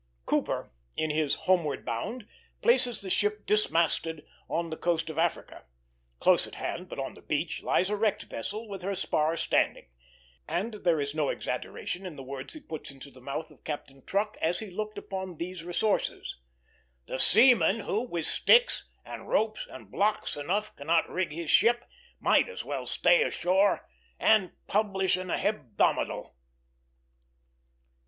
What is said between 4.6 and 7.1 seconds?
the coast of Africa. Close at hand, but